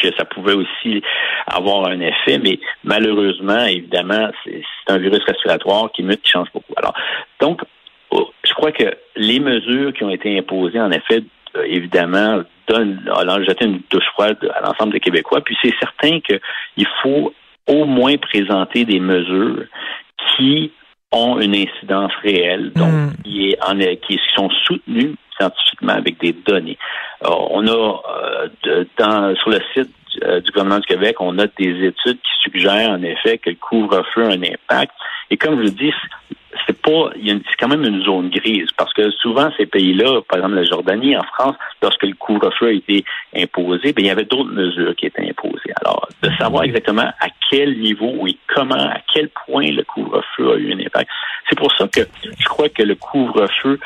que 0.00 0.14
ça 0.16 0.24
pouvait 0.24 0.54
aussi 0.54 1.02
avoir 1.48 1.88
un 1.88 1.98
effet, 1.98 2.38
mais 2.38 2.60
malheureusement, 2.84 3.64
évidemment, 3.64 4.30
c'est 4.44 4.62
un 4.86 4.98
virus 4.98 5.24
respiratoire 5.24 5.90
qui 5.90 6.04
mute, 6.04 6.22
qui 6.22 6.30
change 6.30 6.48
beaucoup. 6.54 6.74
Alors, 6.76 6.94
donc, 7.40 7.62
je 8.12 8.54
crois 8.54 8.72
que 8.72 8.96
les 9.16 9.40
mesures 9.40 9.92
qui 9.92 10.04
ont 10.04 10.10
été 10.10 10.38
imposées, 10.38 10.80
en 10.80 10.90
effet, 10.90 11.22
euh, 11.56 11.62
évidemment, 11.66 12.42
donnent, 12.66 13.00
alors 13.14 13.42
jeté 13.44 13.64
une 13.64 13.80
douche 13.90 14.06
froide 14.12 14.38
à 14.54 14.60
l'ensemble 14.60 14.92
des 14.92 15.00
Québécois. 15.00 15.40
Puis 15.40 15.56
c'est 15.62 15.74
certain 15.78 16.20
qu'il 16.20 16.86
faut 17.02 17.32
au 17.66 17.84
moins 17.84 18.16
présenter 18.16 18.84
des 18.84 19.00
mesures 19.00 19.64
qui 20.36 20.72
ont 21.12 21.40
une 21.40 21.54
incidence 21.54 22.12
réelle, 22.22 22.72
donc 22.72 22.92
mm. 22.92 23.22
qui, 23.24 23.50
est 23.50 23.64
en, 23.64 23.78
qui 23.78 24.20
sont 24.34 24.50
soutenues 24.64 25.14
scientifiquement 25.38 25.94
avec 25.94 26.18
des 26.20 26.32
données. 26.32 26.76
on 27.22 27.66
a 27.66 28.02
euh, 28.66 28.84
dans, 28.98 29.34
sur 29.36 29.50
le 29.50 29.60
site 29.72 29.90
euh, 30.24 30.40
du 30.40 30.50
gouvernement 30.50 30.80
du 30.80 30.86
Québec, 30.86 31.16
on 31.20 31.38
a 31.38 31.46
des 31.46 31.86
études 31.86 32.18
qui 32.18 32.32
suggèrent 32.42 32.90
en 32.90 33.02
effet 33.02 33.38
que 33.38 33.50
le 33.50 33.56
couvre-feu 33.56 34.24
a 34.24 34.32
un 34.32 34.42
impact. 34.42 34.92
Et 35.30 35.36
comme 35.36 35.58
je 35.58 35.64
le 35.64 35.70
dis, 35.70 35.92
c'est 36.66 36.80
pas, 36.80 37.10
il 37.16 37.26
y 37.26 37.30
a 37.30 37.34
c'est 37.48 37.56
quand 37.58 37.68
même 37.68 37.84
une 37.84 38.02
zone 38.02 38.30
grise 38.30 38.68
parce 38.76 38.92
que 38.92 39.10
souvent 39.10 39.50
ces 39.56 39.66
pays-là, 39.66 40.20
par 40.28 40.38
exemple 40.38 40.56
la 40.56 40.64
Jordanie, 40.64 41.16
en 41.16 41.22
France, 41.22 41.56
lorsque 41.82 42.04
le 42.04 42.14
couvre-feu 42.14 42.68
a 42.68 42.72
été 42.72 43.04
imposé, 43.36 43.92
ben, 43.92 44.04
il 44.04 44.06
y 44.06 44.10
avait 44.10 44.24
d'autres 44.24 44.52
mesures 44.52 44.94
qui 44.96 45.06
étaient 45.06 45.28
imposées. 45.28 45.72
Alors, 45.84 46.08
de 46.22 46.30
savoir 46.38 46.64
exactement 46.64 47.10
à 47.20 47.28
quel 47.50 47.78
niveau 47.78 48.26
et 48.26 48.36
comment, 48.54 48.74
à 48.74 48.98
quel 49.12 49.28
point 49.46 49.70
le 49.70 49.82
couvre-feu 49.84 50.52
a 50.52 50.56
eu 50.56 50.72
un 50.72 50.80
impact. 50.80 51.10
C'est 51.48 51.58
pour 51.58 51.72
ça 51.76 51.86
que 51.88 52.00
je 52.22 52.44
crois 52.46 52.68
que 52.68 52.82
le 52.82 52.94
couvre-feu 52.94 53.78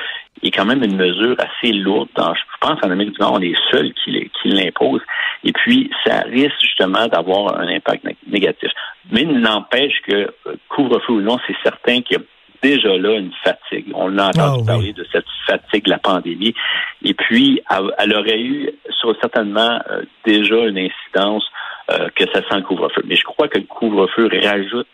est 0.42 0.50
quand 0.50 0.64
même 0.64 0.82
une 0.82 0.96
mesure 0.96 1.36
assez 1.38 1.72
lourde. 1.72 2.08
je 2.16 2.58
pense 2.60 2.80
qu'en 2.80 2.90
Amérique 2.90 3.14
du 3.14 3.20
Nord, 3.20 3.34
on 3.34 3.40
est 3.40 3.54
seul 3.70 3.92
qui, 3.94 4.30
qui 4.40 4.48
l'impose. 4.48 5.00
Et 5.44 5.52
puis, 5.52 5.90
ça 6.04 6.20
risque 6.22 6.60
justement 6.60 7.06
d'avoir 7.06 7.58
un 7.58 7.68
impact 7.68 8.06
négatif. 8.26 8.70
Mais 9.10 9.24
n'empêche 9.24 10.00
que, 10.06 10.32
euh, 10.46 10.56
couvre-feu 10.68 11.12
ou 11.12 11.20
non, 11.20 11.38
c'est 11.46 11.56
certain 11.62 12.00
qu'il 12.02 12.18
y 12.18 12.20
a 12.20 12.24
déjà 12.62 12.96
là 12.96 13.18
une 13.18 13.32
fatigue. 13.44 13.86
On 13.94 14.18
a 14.18 14.28
entendu 14.28 14.62
ah 14.64 14.72
parler 14.72 14.92
de 14.92 15.06
cette 15.12 15.26
fatigue 15.46 15.84
de 15.84 15.90
la 15.90 15.98
pandémie. 15.98 16.54
Et 17.02 17.14
puis, 17.14 17.60
elle, 17.98 18.14
aurait 18.14 18.40
eu 18.40 18.70
sur, 19.00 19.14
certainement 19.20 19.80
euh, 19.90 20.02
déjà 20.24 20.56
une 20.66 20.78
incidence 20.78 21.44
euh, 21.90 22.08
que 22.14 22.24
ça 22.32 22.40
sent 22.48 22.56
le 22.56 22.62
couvre-feu. 22.62 23.02
Mais 23.04 23.16
je 23.16 23.24
crois 23.24 23.48
que 23.48 23.58
le 23.58 23.64
couvre-feu 23.64 24.28
rajoute 24.42 24.86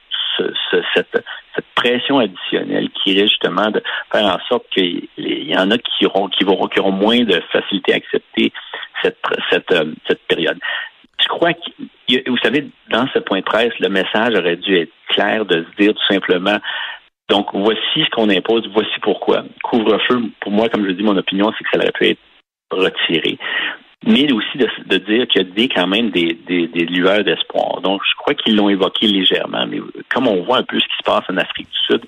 cette, 0.94 1.24
pression 1.74 2.18
additionnelle 2.18 2.88
qui 2.90 3.12
risque 3.12 3.30
justement 3.30 3.70
de 3.70 3.82
faire 4.12 4.24
en 4.24 4.38
sorte 4.48 4.64
qu'il 4.70 5.08
y 5.16 5.56
en 5.56 5.70
a 5.70 5.78
qui 5.78 6.06
auront, 6.06 6.28
qui, 6.28 6.44
vont, 6.44 6.66
qui 6.68 6.80
auront 6.80 6.92
moins 6.92 7.20
de 7.20 7.40
facilité 7.52 7.92
à 7.92 7.96
accepter 7.96 8.52
cette, 9.02 9.18
cette, 9.50 9.72
euh, 9.72 9.92
cette 10.06 10.20
période. 10.28 10.58
Je 11.20 11.28
crois 11.28 11.52
que, 11.52 12.30
vous 12.30 12.38
savez, 12.38 12.68
dans 12.90 13.06
ce 13.12 13.18
point 13.18 13.40
de 13.40 13.44
presse, 13.44 13.72
le 13.80 13.88
message 13.88 14.34
aurait 14.36 14.56
dû 14.56 14.78
être 14.78 14.92
clair 15.08 15.44
de 15.44 15.64
se 15.64 15.82
dire 15.82 15.94
tout 15.94 16.12
simplement, 16.14 16.58
donc 17.28 17.48
voici 17.52 17.80
ce 17.96 18.10
qu'on 18.10 18.28
impose, 18.28 18.68
voici 18.72 18.98
pourquoi. 19.02 19.44
Couvre-feu, 19.62 20.22
pour 20.40 20.52
moi, 20.52 20.68
comme 20.68 20.86
je 20.86 20.92
dis, 20.92 21.02
mon 21.02 21.16
opinion, 21.16 21.52
c'est 21.56 21.64
que 21.64 21.70
ça 21.72 21.78
aurait 21.78 21.92
pu 21.92 22.08
être 22.08 22.20
retiré 22.70 23.38
mais 24.06 24.30
aussi 24.32 24.58
de, 24.58 24.98
dire 24.98 25.26
qu'il 25.26 25.42
y 25.42 25.44
a 25.44 25.48
des, 25.54 25.68
quand 25.68 25.86
même 25.86 26.10
des, 26.10 26.38
des, 26.46 26.68
des 26.68 26.84
lueurs 26.84 27.24
d'espoir. 27.24 27.80
Donc, 27.80 28.00
je 28.08 28.16
crois 28.16 28.34
qu'ils 28.34 28.56
l'ont 28.56 28.68
évoqué 28.68 29.06
légèrement, 29.06 29.66
mais 29.66 29.80
comme 30.12 30.28
on 30.28 30.44
voit 30.44 30.58
un 30.58 30.62
peu 30.62 30.78
ce 30.78 30.84
qui 30.86 30.96
se 30.98 31.02
passe 31.04 31.24
en 31.28 31.36
Afrique 31.36 31.68
du 31.68 31.78
Sud, 31.94 32.02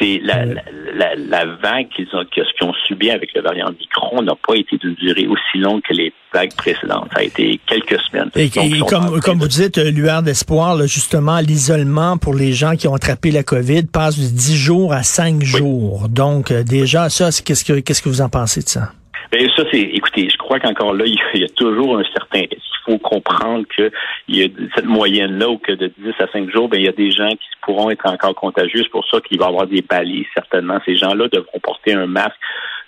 la, 0.00 0.44
la, 0.44 1.14
la, 1.16 1.44
vague 1.44 1.88
qu'ils 1.88 2.06
ont, 2.12 2.24
qu'ils 2.24 2.44
ont 2.62 2.72
subi 2.86 3.10
avec 3.10 3.34
le 3.34 3.42
variant 3.42 3.70
Micron 3.78 4.22
n'a 4.22 4.34
pas 4.34 4.54
été 4.54 4.76
d'une 4.78 4.94
durée 4.94 5.26
aussi 5.26 5.58
longue 5.58 5.82
que 5.82 5.92
les 5.92 6.12
vagues 6.32 6.54
précédentes. 6.54 7.08
Ça 7.12 7.20
a 7.20 7.22
été 7.24 7.58
quelques 7.66 8.00
semaines. 8.02 8.30
Et, 8.36 8.48
comme, 8.88 9.20
comme 9.20 9.38
vous 9.38 9.48
dites, 9.48 9.78
euh, 9.78 9.90
lueur 9.90 10.22
d'espoir, 10.22 10.78
justement, 10.86 11.38
l'isolement 11.38 12.16
pour 12.16 12.34
les 12.34 12.52
gens 12.52 12.76
qui 12.76 12.86
ont 12.86 12.94
attrapé 12.94 13.32
la 13.32 13.42
COVID 13.42 13.86
passe 13.86 14.18
de 14.18 14.28
10 14.28 14.56
jours 14.56 14.92
à 14.92 15.02
5 15.02 15.42
jours. 15.42 16.08
Donc, 16.08 16.52
euh, 16.52 16.62
déjà, 16.62 17.08
ça, 17.08 17.30
qu'est-ce 17.44 17.64
que, 17.64 17.80
qu'est-ce 17.80 18.02
que 18.02 18.08
vous 18.08 18.20
en 18.20 18.28
pensez 18.28 18.62
de 18.62 18.68
ça? 18.68 18.92
Bien, 19.30 19.46
ça, 19.54 19.64
c'est, 19.70 19.80
écoutez, 19.80 20.28
je 20.30 20.36
crois 20.38 20.58
qu'encore 20.58 20.94
là, 20.94 21.04
il 21.34 21.40
y, 21.40 21.44
a, 21.44 21.48
toujours 21.48 21.98
un 21.98 22.04
certain. 22.04 22.40
Il 22.50 22.58
faut 22.84 22.98
comprendre 22.98 23.66
qu'il 23.74 23.90
y 24.28 24.44
a 24.44 24.48
cette 24.74 24.86
moyenne-là, 24.86 25.50
où 25.50 25.58
que 25.58 25.72
de 25.72 25.92
10 25.98 26.14
à 26.20 26.26
5 26.32 26.50
jours, 26.50 26.68
bien, 26.68 26.80
il 26.80 26.86
y 26.86 26.88
a 26.88 26.92
des 26.92 27.10
gens 27.10 27.30
qui 27.30 27.48
pourront 27.62 27.90
être 27.90 28.06
encore 28.06 28.34
contagieux. 28.34 28.82
C'est 28.82 28.90
pour 28.90 29.06
ça 29.08 29.20
qu'il 29.20 29.38
va 29.38 29.46
y 29.46 29.48
avoir 29.48 29.66
des 29.66 29.82
balises, 29.82 30.26
certainement. 30.34 30.78
Ces 30.86 30.96
gens-là 30.96 31.28
devront 31.28 31.60
porter 31.60 31.92
un 31.92 32.06
masque 32.06 32.38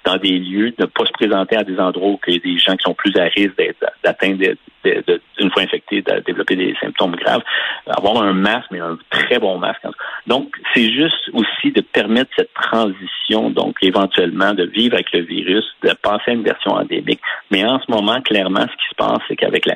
dans 0.04 0.16
des 0.16 0.38
lieux, 0.38 0.72
ne 0.78 0.86
pas 0.86 1.04
se 1.04 1.12
présenter 1.12 1.56
à 1.56 1.64
des 1.64 1.78
endroits 1.78 2.10
où 2.10 2.20
il 2.26 2.34
y 2.34 2.36
a 2.36 2.40
des 2.40 2.58
gens 2.58 2.76
qui 2.76 2.82
sont 2.84 2.94
plus 2.94 3.14
à 3.16 3.24
risque 3.24 3.60
d'atteindre, 4.02 4.44
une 4.84 5.50
fois 5.50 5.62
infectés, 5.62 6.02
de 6.02 6.20
développer 6.20 6.56
des 6.56 6.74
symptômes 6.80 7.16
graves. 7.16 7.42
Avoir 7.86 8.22
un 8.22 8.32
masque, 8.32 8.68
mais 8.70 8.80
un 8.80 8.98
très 9.10 9.38
bon 9.38 9.58
masque. 9.58 9.82
Donc, 10.26 10.56
c'est 10.74 10.90
juste 10.90 11.30
aussi 11.32 11.72
de 11.72 11.80
permettre 11.80 12.30
cette 12.36 12.52
transition, 12.54 13.50
donc 13.50 13.76
éventuellement 13.82 14.54
de 14.54 14.64
vivre 14.64 14.94
avec 14.94 15.12
le 15.12 15.20
virus, 15.20 15.64
de 15.82 15.92
passer 16.02 16.30
à 16.30 16.32
une 16.32 16.44
version 16.44 16.72
endémique. 16.72 17.20
Mais 17.50 17.64
en 17.64 17.78
ce 17.80 17.90
moment, 17.90 18.20
clairement, 18.22 18.62
ce 18.62 18.76
qui 18.76 18.88
se 18.90 18.94
passe, 18.96 19.18
c'est 19.28 19.36
qu'avec 19.36 19.66
la, 19.66 19.74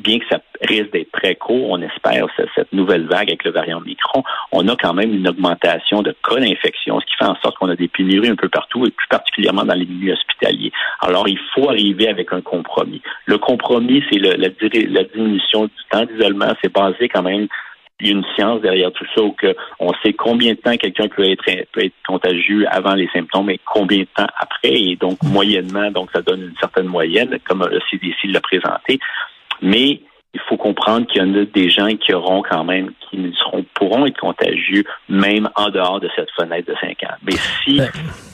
bien 0.00 0.18
que 0.18 0.24
ça 0.30 0.40
risque 0.62 0.92
d'être 0.92 1.12
très 1.12 1.34
court, 1.34 1.70
on 1.70 1.80
espère 1.80 2.26
cette 2.54 2.72
nouvelle 2.72 3.06
vague 3.06 3.28
avec 3.28 3.44
le 3.44 3.50
variant 3.50 3.80
Micron, 3.80 4.22
on 4.52 4.66
a 4.68 4.76
quand 4.76 4.94
même 4.94 5.14
une 5.14 5.28
augmentation 5.28 6.02
de 6.02 6.14
cas 6.26 6.36
d'infection, 6.36 7.00
ce 7.00 7.06
qui 7.06 7.16
fait 7.18 7.24
en 7.24 7.36
sorte 7.42 7.56
qu'on 7.58 7.68
a 7.68 7.76
des 7.76 7.88
pénuries 7.88 8.28
un 8.28 8.36
peu 8.36 8.48
partout 8.48 8.86
et 8.86 8.90
plus 8.90 9.08
particulièrement 9.08 9.64
dans 9.64 9.74
les 9.74 9.86
milieux 9.86 10.12
hospitaliers. 10.12 10.72
Alors, 11.00 11.28
il 11.28 11.38
faut 11.54 11.68
arriver 11.68 12.08
avec 12.08 12.32
un 12.32 12.40
compromis. 12.40 13.02
Le 13.26 13.38
compromis, 13.38 14.02
c'est 14.10 14.18
la, 14.18 15.04
diminution 15.04 15.64
du 15.64 15.72
temps 15.90 16.04
d'isolement. 16.04 16.54
C'est 16.62 16.72
basé 16.72 17.08
quand 17.08 17.22
même 17.22 17.48
il 18.00 18.06
y 18.06 18.10
a 18.10 18.14
une 18.14 18.24
science 18.34 18.62
derrière 18.62 18.90
tout 18.92 19.04
ça 19.14 19.22
où 19.22 19.34
on 19.78 19.92
sait 20.02 20.14
combien 20.14 20.52
de 20.52 20.58
temps 20.58 20.74
quelqu'un 20.76 21.08
peut 21.08 21.28
être 21.28 21.44
peut 21.72 21.84
être 21.84 21.94
contagieux 22.06 22.64
avant 22.70 22.94
les 22.94 23.08
symptômes 23.12 23.50
et 23.50 23.60
combien 23.66 23.98
de 23.98 24.08
temps 24.16 24.26
après 24.38 24.72
et 24.72 24.96
donc 24.96 25.22
moyennement 25.22 25.90
donc 25.90 26.08
ça 26.10 26.22
donne 26.22 26.40
une 26.40 26.56
certaine 26.58 26.86
moyenne 26.86 27.38
comme 27.46 27.66
le 27.70 27.78
CDC 27.90 28.16
l'a 28.24 28.40
présenté 28.40 28.98
mais 29.62 30.00
il 30.32 30.40
faut 30.48 30.56
comprendre 30.56 31.06
qu'il 31.06 31.20
y 31.20 31.24
en 31.24 31.34
a 31.34 31.44
des 31.44 31.70
gens 31.70 31.88
qui 31.96 32.14
auront 32.14 32.42
quand 32.48 32.64
même, 32.64 32.92
qui 33.08 33.32
seront, 33.38 33.64
pourront 33.74 34.06
être 34.06 34.18
contagieux, 34.18 34.84
même 35.08 35.48
en 35.56 35.70
dehors 35.70 35.98
de 36.00 36.08
cette 36.14 36.30
fenêtre 36.36 36.70
de 36.70 36.76
5 36.80 37.02
ans. 37.04 37.16
Mais 37.24 37.32
si 37.64 37.78
ben. 37.78 37.90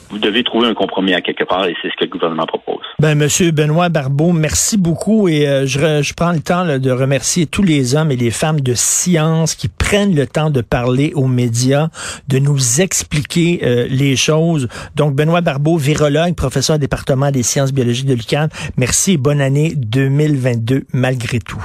Vous 0.09 0.17
devez 0.17 0.43
trouver 0.43 0.67
un 0.67 0.73
compromis 0.73 1.13
à 1.13 1.21
quelque 1.21 1.43
part, 1.43 1.65
et 1.65 1.75
c'est 1.81 1.89
ce 1.89 1.95
que 1.95 2.05
le 2.05 2.09
gouvernement 2.09 2.45
propose. 2.45 2.81
Ben, 2.99 3.15
Monsieur 3.15 3.51
Benoît 3.51 3.89
Barbeau, 3.89 4.31
merci 4.31 4.77
beaucoup 4.77 5.27
et 5.27 5.47
euh, 5.47 5.65
je, 5.65 6.01
je, 6.01 6.13
prends 6.13 6.31
le 6.31 6.39
temps 6.39 6.65
de 6.65 6.91
remercier 6.91 7.45
tous 7.45 7.63
les 7.63 7.95
hommes 7.95 8.11
et 8.11 8.15
les 8.15 8.31
femmes 8.31 8.61
de 8.61 8.73
science 8.73 9.55
qui 9.55 9.67
prennent 9.67 10.15
le 10.15 10.25
temps 10.27 10.49
de 10.49 10.61
parler 10.61 11.11
aux 11.15 11.27
médias, 11.27 11.89
de 12.27 12.39
nous 12.39 12.81
expliquer 12.81 13.59
euh, 13.63 13.87
les 13.89 14.15
choses. 14.15 14.67
Donc, 14.95 15.15
Benoît 15.15 15.41
Barbeau, 15.41 15.77
virologue, 15.77 16.35
professeur 16.35 16.77
au 16.77 16.79
département 16.79 17.31
des 17.31 17.43
sciences 17.43 17.73
biologiques 17.73 18.07
de 18.07 18.13
l'UQAM, 18.13 18.49
merci 18.77 19.13
et 19.13 19.17
bonne 19.17 19.41
année 19.41 19.73
2022 19.75 20.85
malgré 20.93 21.39
tout. 21.39 21.63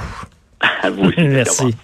À 0.81 0.89
vous 0.89 1.11
Merci. 1.17 1.75